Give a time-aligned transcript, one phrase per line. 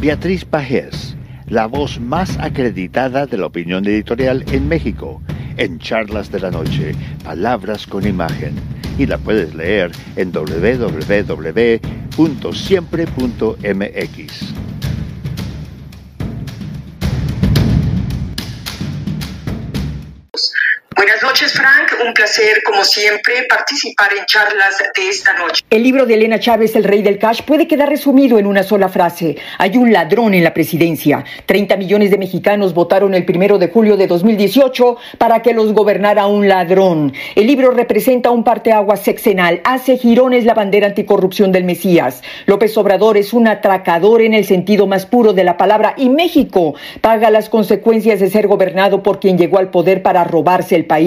[0.00, 1.16] Beatriz Pajés,
[1.48, 5.20] la voz más acreditada de la opinión editorial en México,
[5.56, 8.54] en Charlas de la Noche, Palabras con Imagen.
[8.96, 11.08] Y la puedes leer en www.siempre.mx.
[21.08, 22.06] Buenas noches, Frank.
[22.06, 25.64] Un placer, como siempre, participar en charlas de esta noche.
[25.70, 28.90] El libro de Elena Chávez, El Rey del Cash, puede quedar resumido en una sola
[28.90, 29.38] frase.
[29.56, 31.24] Hay un ladrón en la presidencia.
[31.46, 36.26] 30 millones de mexicanos votaron el primero de julio de 2018 para que los gobernara
[36.26, 37.14] un ladrón.
[37.34, 39.62] El libro representa un parteaguas sexenal.
[39.64, 42.22] Hace girones la bandera anticorrupción del Mesías.
[42.44, 46.74] López Obrador es un atracador en el sentido más puro de la palabra y México
[47.00, 50.97] paga las consecuencias de ser gobernado por quien llegó al poder para robarse el país.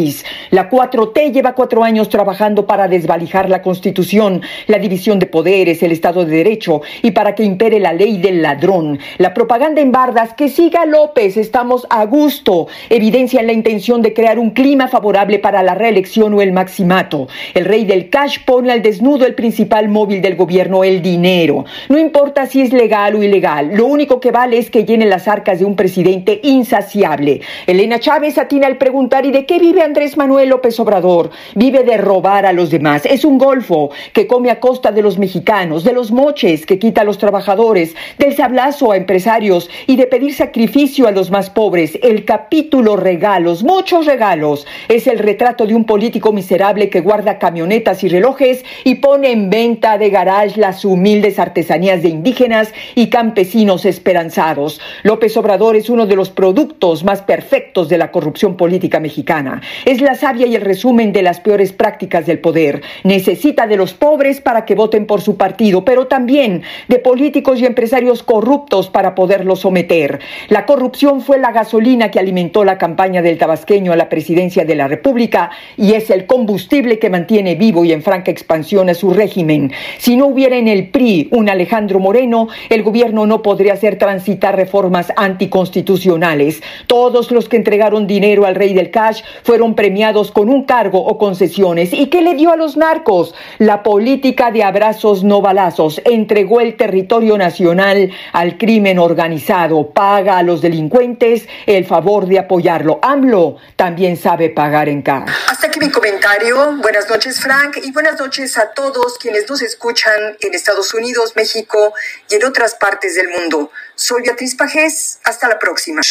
[0.52, 5.92] La 4T lleva cuatro años trabajando para desvalijar la Constitución, la división de poderes, el
[5.92, 9.00] Estado de Derecho y para que impere la ley del ladrón.
[9.18, 14.40] La propaganda en bardas, que siga López, estamos a gusto, evidencia la intención de crear
[14.40, 17.28] un clima favorable para la reelección o el maximato.
[17.54, 21.66] El rey del cash pone al desnudo el principal móvil del gobierno, el dinero.
[21.90, 25.28] No importa si es legal o ilegal, lo único que vale es que llene las
[25.28, 27.42] arcas de un presidente insaciable.
[27.68, 31.32] Elena Chávez atina al preguntar ¿y de qué vive Andrés Manuel López Obrador?
[31.56, 33.06] Vive de robar a los demás.
[33.06, 37.02] Es un golfo que come a costa de los mexicanos, de los moches que quita
[37.02, 41.98] a los trabajadores, del sablazo a empresarios y de pedir sacrificio a los más pobres.
[42.04, 48.04] El capítulo regalos, muchos regalos, es el retrato de un político miserable que guarda camionetas
[48.04, 53.86] y relojes y pone en venta de garage las humildes artesanías de indígenas y campesinos
[53.86, 54.80] esperanzados.
[55.04, 59.62] López Obrador es uno de los productos más perfectos de la corrupción política mexicana.
[59.86, 62.82] Es la sabia y el resumen de las peores prácticas del poder.
[63.04, 67.66] Necesita de los pobres para que voten por su partido, pero también de políticos y
[67.66, 70.20] empresarios corruptos para poderlos someter.
[70.50, 74.76] La corrupción fue la gasolina que alimentó la campaña del tabasqueño a la presidencia de
[74.76, 79.12] la República y es el combustible que mantiene vivo y en franca expansión a su
[79.12, 79.72] régimen.
[79.98, 84.56] Si no hubiera en el PRI un Alejandro Moreno, el gobierno no podría hacer transitar
[84.56, 86.62] reformas anticonstitucionales.
[86.88, 91.18] Todos los que entregaron dinero al rey del cash fueron premiados con un cargo o
[91.18, 91.94] concesiones.
[91.94, 93.34] ¿Y qué le dio a los narcos?
[93.60, 96.02] La política de abrazos no balazos.
[96.04, 99.92] Entregó el territorio nacional al crimen organizado.
[99.92, 103.00] Paga a los delincuentes el favor de apoyarlo.
[103.02, 105.30] AMLO también sabe pagar en cash.
[105.50, 106.78] Hasta aquí mi comentario.
[106.82, 111.94] Buenas noches, Frank, y buenas noches a todos quienes nos escuchan en Estados Unidos, México
[112.30, 113.72] y en otras partes del mundo.
[113.96, 115.20] Soy Beatriz Pajés.
[115.24, 116.02] Hasta la próxima.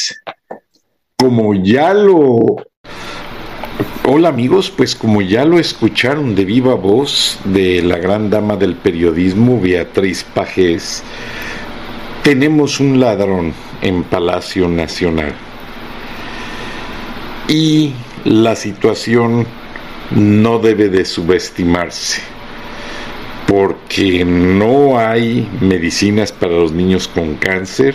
[1.19, 2.70] Como ya lo
[4.13, 8.75] Hola amigos, pues como ya lo escucharon de viva voz de la gran dama del
[8.75, 11.05] periodismo, Beatriz Pajés,
[12.25, 15.33] tenemos un ladrón en Palacio Nacional.
[17.47, 17.93] Y
[18.25, 19.47] la situación
[20.11, 22.21] no debe de subestimarse,
[23.47, 27.95] porque no hay medicinas para los niños con cáncer,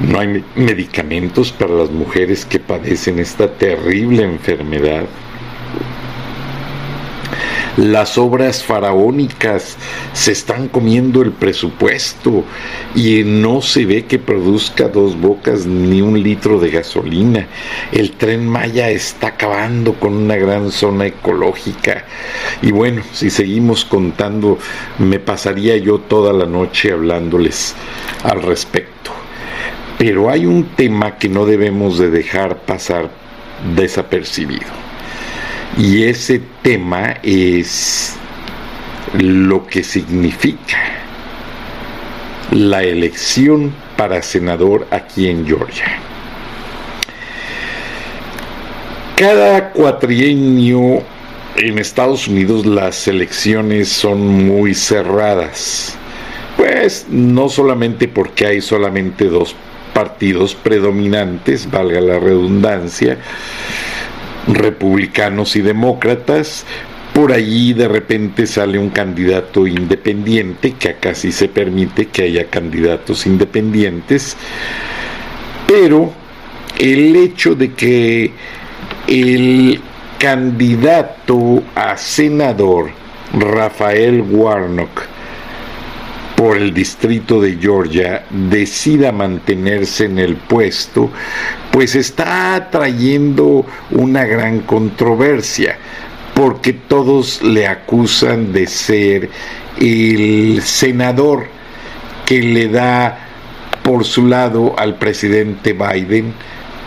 [0.00, 5.04] no hay medicamentos para las mujeres que padecen esta terrible enfermedad
[7.76, 9.76] las obras faraónicas
[10.12, 12.44] se están comiendo el presupuesto
[12.94, 17.48] y no se ve que produzca dos bocas ni un litro de gasolina.
[17.90, 22.04] El tren Maya está acabando con una gran zona ecológica.
[22.62, 24.58] Y bueno, si seguimos contando,
[24.98, 27.74] me pasaría yo toda la noche hablándoles
[28.22, 29.10] al respecto.
[29.98, 33.10] Pero hay un tema que no debemos de dejar pasar
[33.74, 34.83] desapercibido.
[35.76, 38.14] Y ese tema es
[39.14, 40.78] lo que significa
[42.52, 45.98] la elección para senador aquí en Georgia.
[49.16, 51.02] Cada cuatrienio
[51.56, 55.96] en Estados Unidos las elecciones son muy cerradas.
[56.56, 59.56] Pues no solamente porque hay solamente dos
[59.92, 63.18] partidos predominantes, valga la redundancia,
[64.46, 66.64] republicanos y demócratas,
[67.12, 72.46] por allí de repente sale un candidato independiente, que acá sí se permite que haya
[72.46, 74.36] candidatos independientes,
[75.66, 76.12] pero
[76.78, 78.32] el hecho de que
[79.06, 79.80] el
[80.18, 82.90] candidato a senador
[83.32, 85.13] Rafael Warnock
[86.36, 91.10] por el distrito de Georgia decida mantenerse en el puesto,
[91.70, 95.78] pues está trayendo una gran controversia,
[96.34, 99.30] porque todos le acusan de ser
[99.80, 101.46] el senador
[102.26, 103.18] que le da
[103.82, 106.32] por su lado al presidente Biden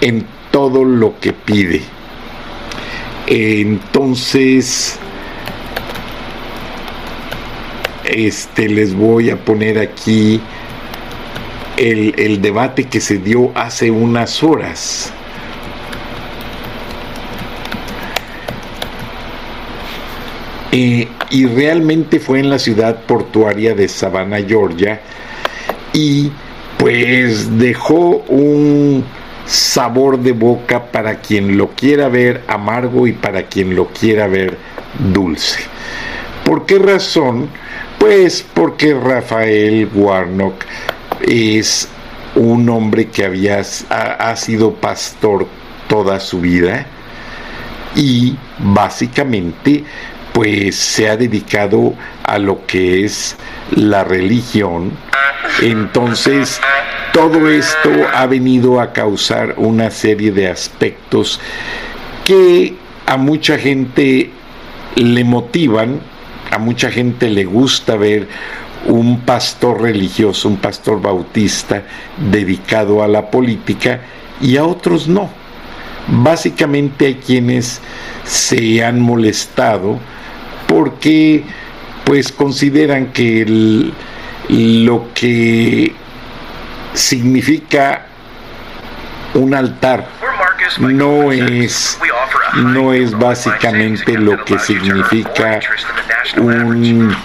[0.02, 1.82] en todo lo que pide.
[3.28, 5.00] Entonces,
[8.08, 10.42] este, les voy a poner aquí
[11.78, 15.14] el, el debate que se dio hace unas horas.
[20.72, 25.02] Eh, y realmente fue en la ciudad portuaria de Savannah, Georgia,
[25.94, 26.32] y
[26.78, 29.04] pues dejó un
[29.46, 34.58] sabor de boca para quien lo quiera ver amargo y para quien lo quiera ver
[35.14, 35.62] dulce.
[36.44, 37.50] ¿Por qué razón?
[38.08, 40.64] Pues porque Rafael Warnock
[41.28, 41.90] es
[42.36, 45.46] un hombre que había, ha, ha sido pastor
[45.90, 46.86] toda su vida
[47.98, 49.84] y básicamente
[50.32, 53.36] pues se ha dedicado a lo que es
[53.72, 54.94] la religión.
[55.62, 56.62] Entonces,
[57.12, 61.42] todo esto ha venido a causar una serie de aspectos
[62.24, 62.74] que
[63.06, 64.30] a mucha gente
[64.96, 66.00] le motivan,
[66.52, 68.28] a mucha gente le gusta ver
[68.86, 71.84] un pastor religioso, un pastor bautista
[72.32, 74.02] dedicado a la política
[74.42, 75.30] y a otros no.
[76.08, 77.82] Básicamente hay quienes
[78.24, 80.00] se han molestado
[80.68, 81.44] porque
[82.06, 83.92] pues consideran que
[84.48, 85.94] lo que
[86.94, 88.06] significa
[89.34, 90.17] un altar
[90.80, 92.00] no es
[92.56, 95.60] no es básicamente lo que significa
[96.38, 97.16] un,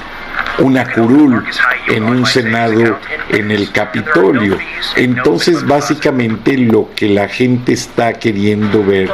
[0.58, 1.44] una curul
[1.88, 2.98] en un senado
[3.30, 4.58] en el Capitolio.
[4.96, 9.10] Entonces básicamente lo que la gente está queriendo ver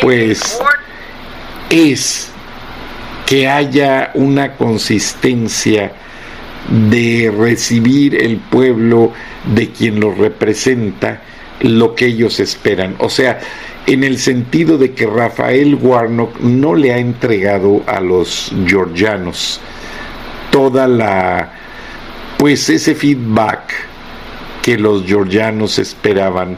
[0.00, 0.58] pues
[1.70, 2.30] es
[3.26, 5.92] que haya una consistencia
[6.68, 9.12] de recibir el pueblo
[9.44, 11.20] de quien lo representa
[11.60, 12.96] lo que ellos esperan.
[12.98, 13.40] O sea,
[13.86, 19.60] en el sentido de que Rafael Warnock no le ha entregado a los georgianos
[20.50, 21.52] toda la,
[22.38, 23.74] pues ese feedback
[24.62, 26.56] que los georgianos esperaban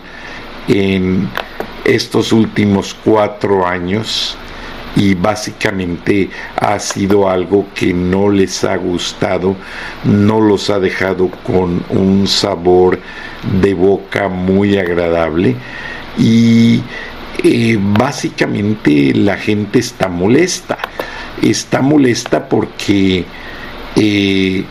[0.69, 1.29] en
[1.85, 4.37] estos últimos cuatro años
[4.97, 9.55] y básicamente ha sido algo que no les ha gustado,
[10.05, 12.99] no los ha dejado con un sabor
[13.61, 15.55] de boca muy agradable
[16.19, 16.83] y
[17.45, 20.79] eh, básicamente la gente está molesta,
[21.43, 23.27] está molesta porque
[23.97, 24.65] eh,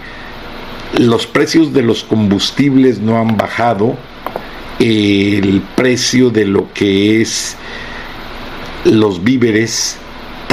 [0.98, 3.96] los precios de los combustibles no han bajado,
[4.80, 7.56] el precio de lo que es
[8.84, 9.98] los víveres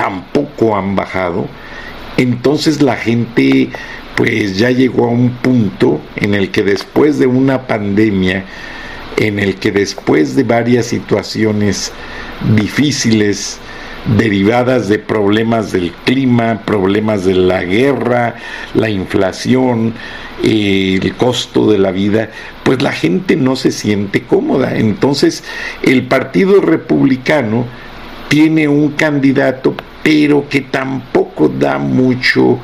[0.02, 1.46] tampoco han bajado,
[2.16, 3.70] entonces la gente
[4.16, 8.44] pues ya llegó a un punto en el que después de una pandemia,
[9.16, 11.92] en el que después de varias situaciones
[12.56, 13.60] difíciles,
[14.18, 18.34] derivadas de problemas del clima, problemas de la guerra,
[18.74, 19.94] la inflación,
[20.42, 22.30] el costo de la vida,
[22.64, 24.76] pues la gente no se siente cómoda.
[24.76, 25.44] Entonces
[25.84, 27.66] el Partido Republicano
[28.32, 32.58] tiene un candidato pero que tampoco da mucho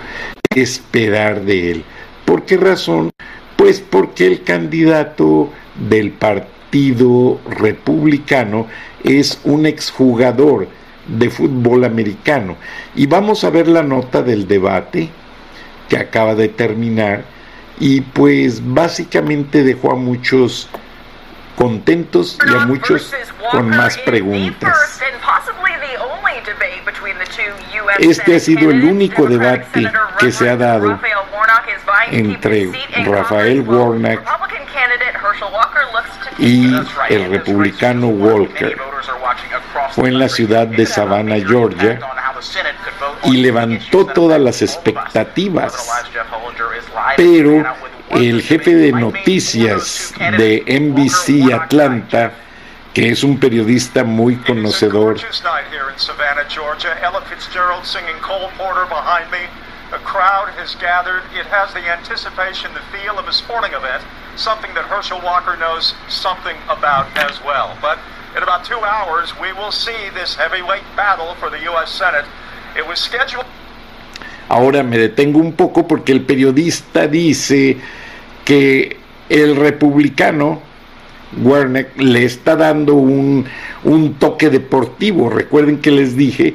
[0.55, 1.85] esperar de él.
[2.25, 3.11] ¿Por qué razón?
[3.57, 5.51] Pues porque el candidato
[5.89, 8.67] del Partido Republicano
[9.05, 10.69] es un exjugador
[11.07, 12.57] de fútbol americano.
[12.95, 15.09] Y vamos a ver la nota del debate
[15.89, 17.25] que acaba de terminar
[17.81, 20.69] y pues básicamente dejó a muchos
[21.57, 23.13] contentos y a muchos
[23.51, 25.01] con más preguntas.
[27.99, 30.99] Este ha sido el único debate que se ha dado
[32.11, 32.71] entre
[33.05, 34.21] Rafael Warnock
[36.39, 36.75] y
[37.09, 38.77] el republicano Walker.
[39.91, 41.99] Fue en la ciudad de Savannah, Georgia,
[43.25, 45.89] y levantó todas las expectativas.
[47.17, 47.65] Pero
[48.11, 52.33] el jefe de noticias de NBC Atlanta,
[52.99, 55.17] que es un periodista muy conocedor,
[59.91, 61.23] A crowd has gathered.
[61.33, 64.03] It has the anticipation, the feel of a sporting event,
[64.37, 67.73] something that Herschel Walker knows something about as well.
[67.81, 67.97] But
[68.37, 71.91] in about two hours, we will see this heavyweight battle for the U.S.
[71.91, 72.27] Senate.
[72.77, 73.47] It was scheduled.
[74.51, 77.79] Ahora me detengo un poco porque el periodista dice
[78.45, 79.01] que
[79.31, 80.68] el republicano
[81.37, 83.45] Werner le está dando un,
[83.85, 85.29] un toque deportivo.
[85.31, 86.55] Recuerden que les dije,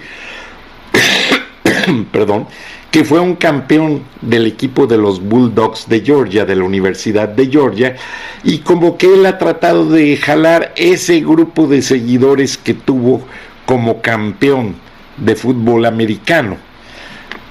[2.12, 2.48] perdón,
[2.92, 7.48] que fue un campeón del equipo de los Bulldogs de Georgia, de la Universidad de
[7.48, 7.96] Georgia,
[8.44, 13.22] y como que él ha tratado de jalar ese grupo de seguidores que tuvo
[13.66, 14.76] como campeón
[15.18, 16.58] de fútbol americano.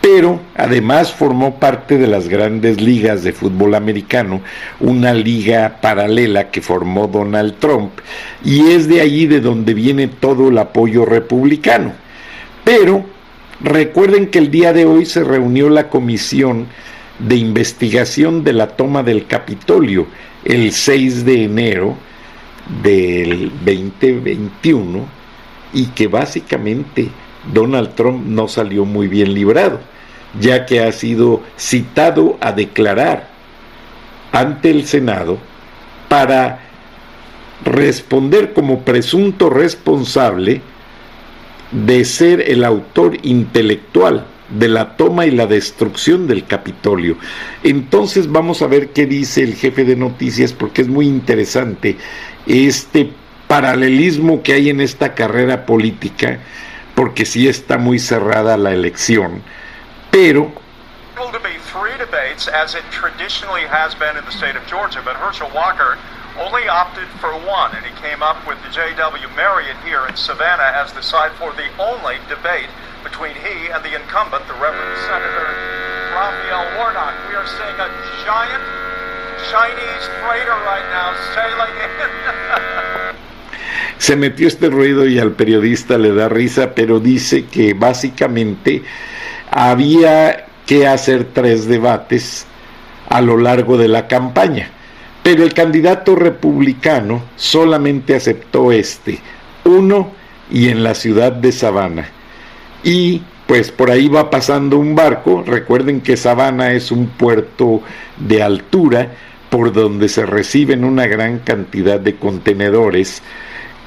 [0.03, 4.43] Pero además formó parte de las grandes ligas de fútbol americano,
[4.81, 7.93] una liga paralela que formó Donald Trump,
[8.45, 11.93] y es de allí de donde viene todo el apoyo republicano.
[12.65, 13.07] Pero
[13.63, 16.67] Recuerden que el día de hoy se reunió la comisión
[17.21, 20.09] de investigación de la toma del Capitolio
[20.45, 21.97] el 6 de enero
[22.83, 25.07] del 2021
[25.75, 27.09] y que básicamente
[27.53, 29.79] Donald Trump no salió muy bien librado,
[30.41, 33.29] ya que ha sido citado a declarar
[34.33, 35.39] ante el Senado
[36.09, 36.61] para
[37.65, 40.63] responder como presunto responsable
[41.71, 44.27] de ser el autor intelectual
[44.59, 47.17] de la toma y la destrucción del Capitolio.
[47.63, 51.97] Entonces vamos a ver qué dice el jefe de noticias porque es muy interesante
[52.47, 53.11] este
[53.49, 56.41] paralelismo que hay en esta carrera política
[56.95, 59.43] porque sí está muy cerrada la elección,
[60.13, 60.53] pero
[66.39, 69.29] only opted for one, and he came up with the J.W.
[69.37, 72.69] Marriott here in Savannah as the site for the only debate
[73.05, 75.45] between he and the incumbent, the Reverend Senator
[76.17, 77.15] Raphael Warnock.
[77.29, 77.89] We are seeing a
[78.25, 78.65] giant
[79.51, 82.13] Chinese freighter right now sailing in.
[83.99, 88.83] Se metió este ruido y al periodista le da risa, pero dice que básicamente
[89.53, 92.47] había que hacer tres debates
[93.09, 94.71] a lo largo de la campaña
[95.23, 99.21] pero el candidato republicano solamente aceptó este,
[99.65, 100.11] uno
[100.51, 102.09] y en la ciudad de Savannah.
[102.83, 107.83] Y pues por ahí va pasando un barco, recuerden que Savannah es un puerto
[108.19, 109.13] de altura
[109.49, 113.23] por donde se reciben una gran cantidad de contenedores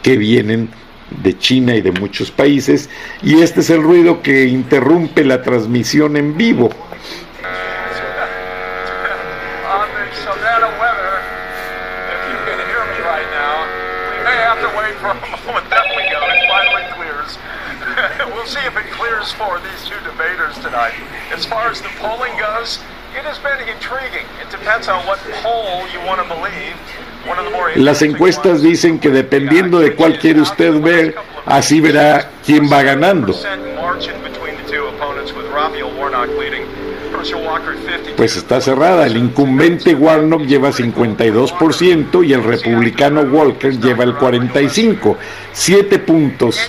[0.03, 0.69] que vienen
[1.09, 2.89] de China y de muchos países,
[3.21, 6.69] y este es el ruido que interrumpe la transmisión en vivo.
[19.38, 20.93] for these two debaters tonight.
[21.31, 22.79] As far as the polling goes,
[23.17, 24.25] it has been intriguing.
[24.39, 26.75] It depends on what poll you want to believe.
[27.75, 31.15] Las encuestas dicen que dependiendo de cuál quiere usted ver,
[31.46, 33.36] así verá quién va ganando.
[38.17, 39.05] Pues está cerrada.
[39.08, 45.17] El incumbente Warnock lleva 52% y el republicano Walker lleva el 45%.
[45.53, 46.60] Siete puntos.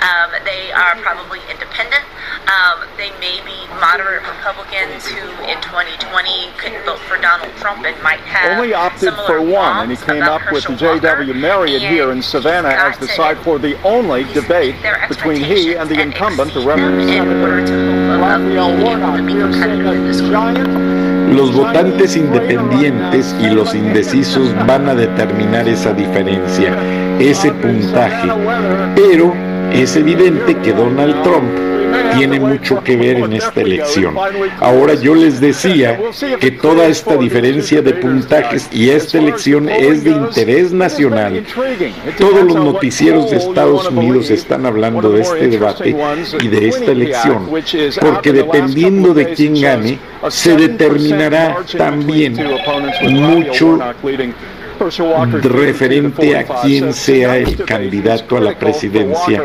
[0.00, 2.04] Um, they are probably independent.
[2.46, 8.00] Um, they may be moderate Republicans who, in 2020, couldn't vote for Donald Trump and
[8.02, 11.34] might have only opted for one, and he came up with the J.W.
[11.34, 14.74] Marriott here in Savannah as the site for the only debate
[15.08, 17.08] between he and the incumbent, the Reverend
[18.20, 19.20] Raphael Warnock.
[19.20, 26.76] A giant Los votantes independientes y los indecisos van a determinar esa diferencia,
[27.20, 28.28] ese puntaje.
[28.96, 29.32] Pero
[29.72, 31.69] es evidente que Donald Trump
[32.16, 34.14] tiene mucho que ver en esta elección.
[34.58, 35.98] Ahora yo les decía
[36.38, 41.44] que toda esta diferencia de puntajes y esta elección es de interés nacional.
[42.18, 45.96] Todos los noticieros de Estados Unidos están hablando de este debate
[46.40, 47.48] y de esta elección,
[48.00, 52.36] porque dependiendo de quién gane, se determinará también
[53.02, 53.78] mucho
[55.42, 59.42] referente a quién sea el candidato a la presidencia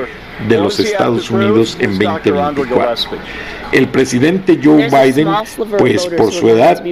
[0.47, 3.17] de los Estados Unidos en 2024.
[3.71, 5.27] El presidente Joe Biden,
[5.77, 6.83] pues por su edad,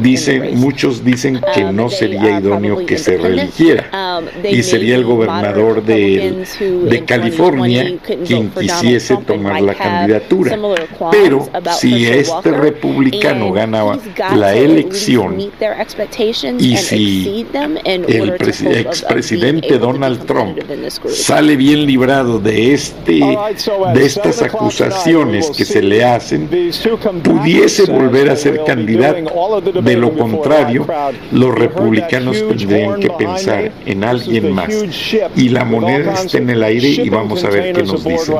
[0.00, 3.90] dicen, muchos dicen que um, no sería idóneo que se reeligiera.
[3.92, 6.44] Um, y sería el gobernador de,
[6.84, 10.58] de California quien quisiese tomar la candidatura.
[11.10, 13.98] Pero si este republicano gana
[14.34, 15.38] la elección
[16.58, 17.46] y si
[17.84, 20.58] el expresidente Donald Trump
[21.08, 23.20] sale bien librado de este
[23.94, 26.48] de estas acusaciones que se le hacen,
[27.22, 29.30] pudiese volver a ser candidato.
[29.82, 30.86] De lo contrario,
[31.32, 34.68] los republicanos tendrían que pensar en alguien más.
[35.36, 38.36] Y la moneda está en el aire y vamos a ver qué nos dicen.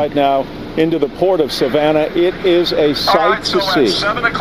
[0.77, 2.09] into the port of Savannah.
[2.15, 3.91] It is a sight to see.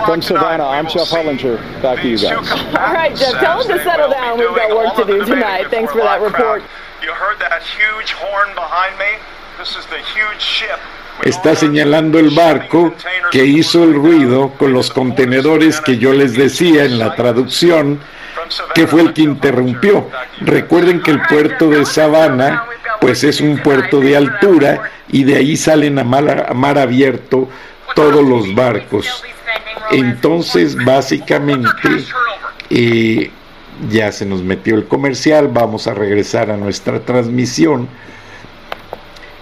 [0.05, 1.57] From Savannah, I'm Jeff Hollinger.
[1.81, 2.51] Back to you guys.
[2.51, 4.37] All right, Jeff, tell them to settle down.
[4.37, 5.69] We've got work to do tonight.
[5.69, 6.63] Thanks for that report.
[7.01, 9.19] You heard that huge horn behind me?
[9.57, 10.79] This is the huge ship
[11.23, 12.93] está señalando el barco
[13.31, 17.99] que hizo el ruido con los contenedores que yo les decía en la traducción,
[18.73, 20.09] que fue el que interrumpió.
[20.41, 22.65] Recuerden que el puerto de Savannah,
[23.01, 27.49] pues es un puerto de altura y de ahí salen a mar, abierto
[27.95, 29.23] todos los barcos.
[29.91, 31.89] Entonces, básicamente,
[32.69, 33.31] eh,
[33.89, 37.87] ya se nos metió el comercial, vamos a regresar a nuestra transmisión.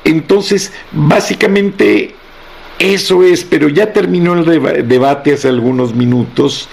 [0.03, 2.15] Entonces, básicamente
[2.79, 6.69] eso es, pero ya terminó el debate hace algunos minutos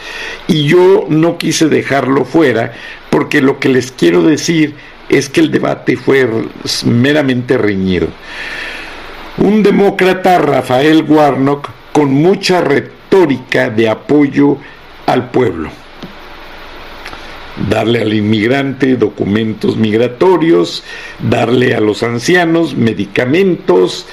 [0.46, 2.72] y yo no quise dejarlo fuera
[3.10, 4.74] porque lo que les quiero decir
[5.08, 6.28] es que el debate fue
[6.84, 8.08] meramente reñido.
[9.38, 14.58] Un demócrata, Rafael Warnock, con mucha retórica de apoyo
[15.06, 15.83] al pueblo
[17.68, 20.82] darle al inmigrante documentos migratorios,
[21.20, 24.06] darle a los ancianos medicamentos,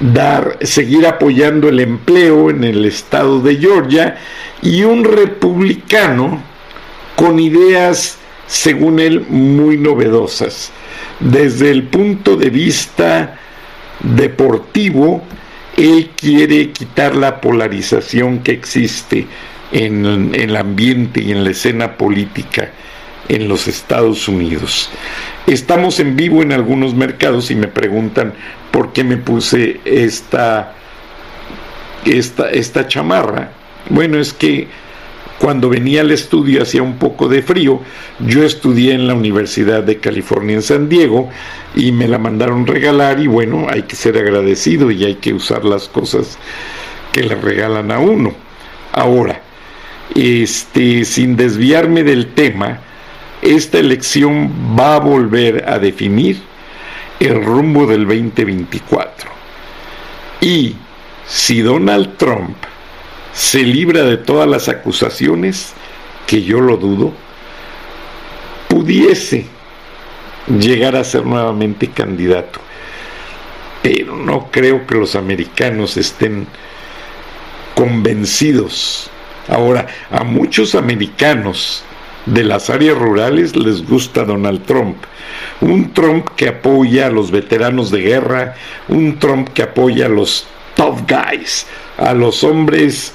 [0.00, 4.16] dar, seguir apoyando el empleo en el estado de Georgia
[4.62, 6.42] y un republicano
[7.16, 10.70] con ideas, según él, muy novedosas.
[11.20, 13.38] Desde el punto de vista
[14.00, 15.24] deportivo,
[15.76, 19.26] él quiere quitar la polarización que existe
[19.72, 22.70] en, el ambiente y en la escena política
[23.28, 24.90] en los Estados Unidos.
[25.46, 28.32] Estamos en vivo en algunos mercados y me preguntan
[28.70, 30.74] por qué me puse esta,
[32.04, 33.52] esta, esta chamarra.
[33.90, 34.68] Bueno, es que
[35.38, 37.80] cuando venía al estudio hacía un poco de frío.
[38.18, 41.30] Yo estudié en la Universidad de California en San Diego
[41.74, 45.64] y me la mandaron regalar y bueno, hay que ser agradecido y hay que usar
[45.64, 46.38] las cosas
[47.12, 48.34] que le regalan a uno.
[48.92, 49.40] Ahora,
[50.14, 52.80] este, sin desviarme del tema,
[53.42, 56.40] esta elección va a volver a definir
[57.20, 59.30] el rumbo del 2024.
[60.40, 60.76] Y
[61.26, 62.56] si Donald Trump
[63.32, 65.74] se libra de todas las acusaciones,
[66.26, 67.12] que yo lo dudo,
[68.68, 69.46] pudiese
[70.48, 72.60] llegar a ser nuevamente candidato.
[73.82, 76.46] Pero no creo que los americanos estén
[77.74, 79.10] convencidos
[79.48, 81.82] Ahora, a muchos americanos
[82.26, 84.96] de las áreas rurales les gusta Donald Trump.
[85.60, 88.54] Un Trump que apoya a los veteranos de guerra,
[88.88, 93.12] un Trump que apoya a los tough guys, a los hombres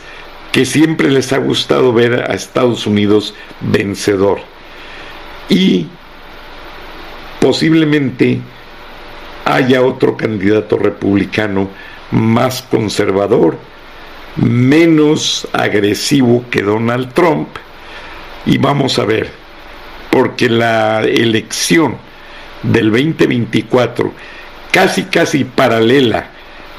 [0.51, 4.39] que siempre les ha gustado ver a Estados Unidos vencedor.
[5.49, 5.87] Y
[7.39, 8.39] posiblemente
[9.45, 11.69] haya otro candidato republicano
[12.11, 13.57] más conservador
[14.35, 17.49] menos agresivo que Donald Trump.
[18.45, 19.31] Y vamos a ver,
[20.11, 21.97] porque la elección
[22.63, 24.13] del 2024,
[24.71, 26.29] casi casi paralela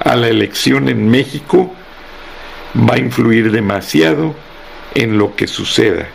[0.01, 1.75] a la elección en México,
[2.77, 4.35] va a influir demasiado
[4.95, 6.07] en lo que suceda,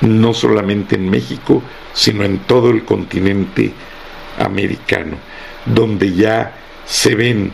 [0.00, 3.72] no solamente en México, sino en todo el continente
[4.38, 5.16] americano,
[5.64, 7.52] donde ya se ven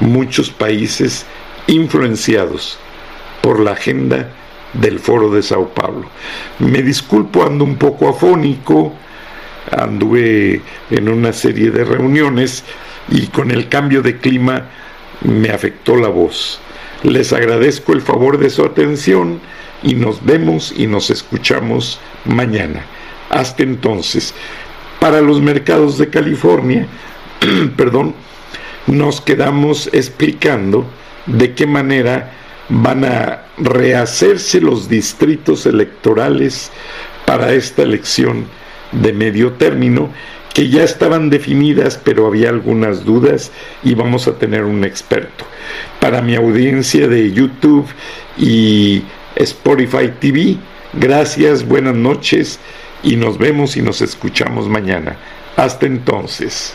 [0.00, 1.26] muchos países
[1.70, 2.78] influenciados
[3.40, 4.28] por la agenda
[4.74, 6.08] del foro de Sao Paulo.
[6.58, 8.92] Me disculpo, ando un poco afónico,
[9.70, 12.64] anduve en una serie de reuniones
[13.08, 14.66] y con el cambio de clima
[15.22, 16.60] me afectó la voz.
[17.02, 19.40] Les agradezco el favor de su atención
[19.82, 22.84] y nos vemos y nos escuchamos mañana.
[23.30, 24.34] Hasta entonces,
[24.98, 26.86] para los mercados de California,
[27.76, 28.14] perdón,
[28.86, 30.84] nos quedamos explicando
[31.30, 32.32] de qué manera
[32.68, 36.70] van a rehacerse los distritos electorales
[37.26, 38.46] para esta elección
[38.92, 40.10] de medio término
[40.54, 43.52] que ya estaban definidas, pero había algunas dudas
[43.84, 45.44] y vamos a tener un experto.
[46.00, 47.86] Para mi audiencia de YouTube
[48.36, 49.02] y
[49.36, 50.56] Spotify TV,
[50.92, 52.58] gracias, buenas noches
[53.02, 55.16] y nos vemos y nos escuchamos mañana.
[55.56, 56.74] Hasta entonces.